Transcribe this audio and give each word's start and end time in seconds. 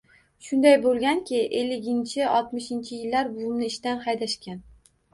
Shunday 0.45 0.77
boʻlganki, 0.85 1.43
elliginchi-oltmishinchi 1.61 3.01
yillarda 3.03 3.39
buvimni 3.39 3.73
ishdan 3.75 4.07
haydashgan 4.11 4.63